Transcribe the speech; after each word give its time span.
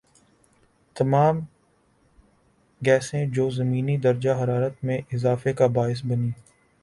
تمام 0.95 1.39
گیسیں 2.81 3.25
جو 3.25 3.49
زمینی 3.49 3.97
درجہ 3.97 4.31
حرارت 4.43 4.83
میں 4.83 4.97
اضافے 5.13 5.53
کا 5.53 5.67
باعث 5.67 6.05
بنیں 6.05 6.31